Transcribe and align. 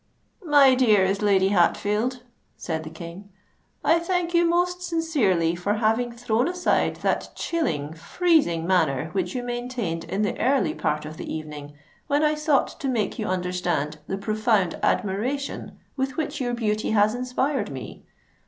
"My 0.47 0.73
dearest 0.73 1.21
Lady 1.21 1.49
Hatfield," 1.49 2.23
said 2.57 2.83
the 2.83 2.89
King, 2.89 3.29
"I 3.83 3.99
thank 3.99 4.33
you 4.33 4.45
most 4.45 4.81
sincerely 4.81 5.53
for 5.55 5.75
having 5.75 6.11
thrown 6.11 6.47
aside 6.47 6.95
that 7.03 7.29
chilling—freezing 7.35 8.65
manner 8.65 9.11
which 9.11 9.35
you 9.35 9.43
maintained 9.43 10.05
in 10.05 10.23
the 10.23 10.39
early 10.41 10.73
part 10.73 11.05
of 11.05 11.17
the 11.17 11.31
evening, 11.31 11.75
when 12.07 12.23
I 12.23 12.33
sought 12.33 12.79
to 12.79 12.87
make 12.87 13.19
you 13.19 13.27
understand 13.27 13.99
the 14.07 14.17
profound 14.17 14.79
admiration 14.81 15.77
with 15.95 16.17
which 16.17 16.41
your 16.41 16.55
beauty 16.55 16.89
has 16.97 17.13
inspired 17.13 17.69
me. 17.69 18.03